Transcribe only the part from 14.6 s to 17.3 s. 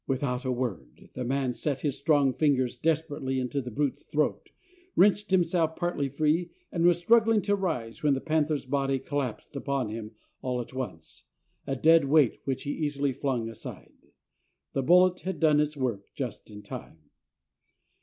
The bullet had done its work just in time.